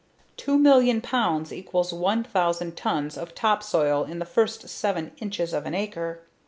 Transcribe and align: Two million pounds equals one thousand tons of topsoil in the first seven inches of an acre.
Two 0.35 0.57
million 0.57 0.99
pounds 0.99 1.53
equals 1.53 1.93
one 1.93 2.23
thousand 2.23 2.75
tons 2.75 3.19
of 3.19 3.35
topsoil 3.35 4.03
in 4.03 4.17
the 4.17 4.25
first 4.25 4.67
seven 4.67 5.11
inches 5.19 5.53
of 5.53 5.67
an 5.67 5.75
acre. 5.75 6.23